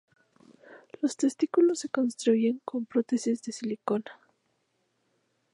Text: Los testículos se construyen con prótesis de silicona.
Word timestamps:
Los 0.99 1.15
testículos 1.15 1.77
se 1.81 1.89
construyen 1.89 2.59
con 2.65 2.87
prótesis 2.87 3.43
de 3.43 3.51
silicona. 3.51 4.19